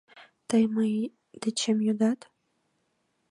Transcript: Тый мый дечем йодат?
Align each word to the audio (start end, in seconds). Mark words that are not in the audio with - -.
Тый 0.49 0.63
мый 0.75 0.93
дечем 1.41 1.77
йодат? 1.87 2.19